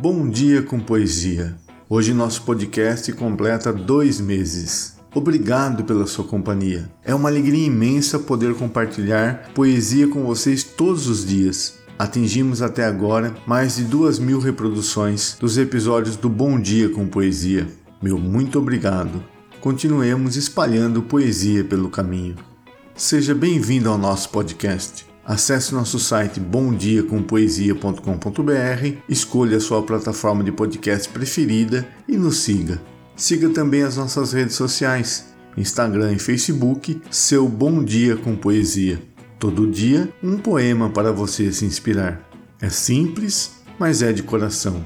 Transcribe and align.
Bom 0.00 0.30
dia 0.30 0.62
com 0.62 0.80
poesia. 0.80 1.54
Hoje 1.86 2.14
nosso 2.14 2.40
podcast 2.44 3.12
completa 3.12 3.70
dois 3.70 4.18
meses. 4.18 4.96
Obrigado 5.14 5.84
pela 5.84 6.06
sua 6.06 6.24
companhia. 6.24 6.90
É 7.04 7.14
uma 7.14 7.28
alegria 7.28 7.66
imensa 7.66 8.18
poder 8.18 8.54
compartilhar 8.54 9.50
poesia 9.54 10.08
com 10.08 10.24
vocês 10.24 10.64
todos 10.64 11.06
os 11.06 11.26
dias. 11.26 11.74
Atingimos 11.98 12.62
até 12.62 12.86
agora 12.86 13.34
mais 13.46 13.76
de 13.76 13.84
duas 13.84 14.18
mil 14.18 14.38
reproduções 14.38 15.36
dos 15.38 15.58
episódios 15.58 16.16
do 16.16 16.30
Bom 16.30 16.58
Dia 16.58 16.88
com 16.88 17.06
Poesia. 17.06 17.68
Meu 18.00 18.18
muito 18.18 18.58
obrigado. 18.58 19.22
Continuemos 19.60 20.34
espalhando 20.34 21.02
poesia 21.02 21.62
pelo 21.62 21.90
caminho. 21.90 22.36
Seja 22.94 23.34
bem-vindo 23.34 23.90
ao 23.90 23.98
nosso 23.98 24.30
podcast. 24.30 25.09
Acesse 25.24 25.74
nosso 25.74 25.98
site 25.98 26.38
bomdiacompoesia.com.br, 26.40 28.96
escolha 29.08 29.56
a 29.58 29.60
sua 29.60 29.82
plataforma 29.82 30.42
de 30.42 30.50
podcast 30.50 31.08
preferida 31.10 31.86
e 32.08 32.16
nos 32.16 32.38
siga. 32.38 32.80
Siga 33.14 33.50
também 33.50 33.82
as 33.82 33.96
nossas 33.96 34.32
redes 34.32 34.56
sociais, 34.56 35.26
Instagram 35.56 36.14
e 36.14 36.18
Facebook, 36.18 37.00
seu 37.10 37.46
Bom 37.46 37.84
Dia 37.84 38.16
com 38.16 38.34
Poesia. 38.34 39.00
Todo 39.38 39.70
dia, 39.70 40.12
um 40.22 40.38
poema 40.38 40.90
para 40.90 41.12
você 41.12 41.52
se 41.52 41.64
inspirar. 41.64 42.28
É 42.60 42.70
simples, 42.70 43.52
mas 43.78 44.02
é 44.02 44.12
de 44.12 44.22
coração. 44.22 44.84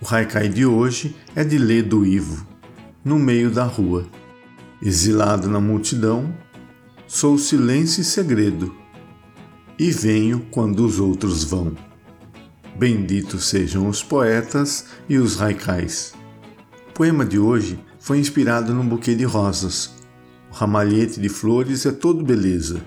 O 0.00 0.14
haikai 0.14 0.48
de 0.48 0.64
hoje 0.64 1.14
é 1.34 1.44
de 1.44 1.58
Lê 1.58 1.82
do 1.82 2.06
Ivo, 2.06 2.46
no 3.04 3.18
meio 3.18 3.50
da 3.50 3.64
rua. 3.64 4.06
Exilado 4.82 5.48
na 5.48 5.60
multidão, 5.60 6.34
sou 7.06 7.36
silêncio 7.36 8.00
e 8.00 8.04
segredo, 8.04 8.74
e 9.80 9.90
venho 9.90 10.40
quando 10.50 10.84
os 10.84 11.00
outros 11.00 11.42
vão. 11.42 11.74
Benditos 12.76 13.48
sejam 13.48 13.88
os 13.88 14.02
poetas 14.02 14.84
e 15.08 15.16
os 15.16 15.40
haikais. 15.40 16.12
O 16.90 16.92
poema 16.92 17.24
de 17.24 17.38
hoje 17.38 17.80
foi 17.98 18.18
inspirado 18.18 18.74
num 18.74 18.86
buquê 18.86 19.14
de 19.14 19.24
rosas. 19.24 19.90
O 20.50 20.54
ramalhete 20.54 21.18
de 21.18 21.30
flores 21.30 21.86
é 21.86 21.92
todo 21.92 22.22
beleza, 22.22 22.82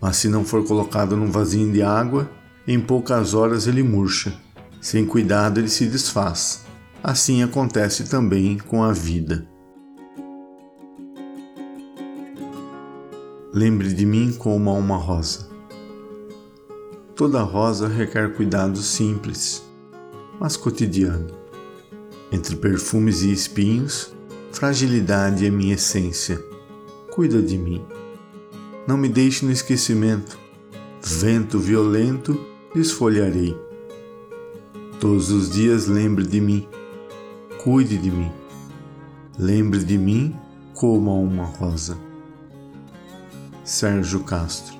mas 0.00 0.16
se 0.16 0.28
não 0.28 0.44
for 0.44 0.66
colocado 0.66 1.16
num 1.16 1.30
vasinho 1.30 1.72
de 1.72 1.80
água, 1.80 2.28
em 2.66 2.80
poucas 2.80 3.32
horas 3.32 3.68
ele 3.68 3.84
murcha. 3.84 4.34
Sem 4.80 5.06
cuidado 5.06 5.60
ele 5.60 5.68
se 5.68 5.86
desfaz. 5.86 6.64
Assim 7.04 7.44
acontece 7.44 8.10
também 8.10 8.58
com 8.58 8.82
a 8.82 8.92
vida. 8.92 9.46
Lembre 13.54 13.94
de 13.94 14.04
mim 14.04 14.32
como 14.36 14.76
uma 14.76 14.96
rosa. 14.96 15.59
Toda 17.20 17.42
rosa 17.42 17.86
requer 17.86 18.32
cuidado 18.32 18.78
simples, 18.78 19.62
mas 20.40 20.56
cotidiano. 20.56 21.26
Entre 22.32 22.56
perfumes 22.56 23.20
e 23.20 23.30
espinhos, 23.30 24.10
fragilidade 24.50 25.44
é 25.44 25.50
minha 25.50 25.74
essência. 25.74 26.42
Cuida 27.12 27.42
de 27.42 27.58
mim. 27.58 27.84
Não 28.88 28.96
me 28.96 29.06
deixe 29.06 29.44
no 29.44 29.52
esquecimento. 29.52 30.38
Vento 31.02 31.58
violento, 31.58 32.40
desfolharei. 32.74 33.54
Todos 34.98 35.30
os 35.30 35.50
dias 35.50 35.86
lembre 35.86 36.24
de 36.24 36.40
mim. 36.40 36.66
Cuide 37.62 37.98
de 37.98 38.10
mim. 38.10 38.32
Lembre 39.38 39.84
de 39.84 39.98
mim 39.98 40.34
como 40.72 41.10
a 41.10 41.14
uma 41.16 41.44
rosa. 41.44 41.98
Sérgio 43.62 44.20
Castro 44.20 44.79